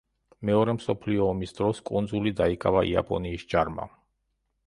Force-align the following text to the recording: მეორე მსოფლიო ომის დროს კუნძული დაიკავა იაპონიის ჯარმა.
მეორე 0.49 0.73
მსოფლიო 0.77 1.27
ომის 1.33 1.53
დროს 1.59 1.83
კუნძული 1.91 2.33
დაიკავა 2.41 2.83
იაპონიის 2.95 3.47
ჯარმა. 3.55 3.87